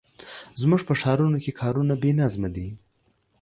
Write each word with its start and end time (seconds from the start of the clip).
زموږ 0.61 0.81
په 0.87 0.93
ښارونو 1.01 1.37
کې 1.43 1.57
کارونه 1.61 1.93
بې 2.01 2.11
نظمه 2.21 2.49
دي. 2.55 2.67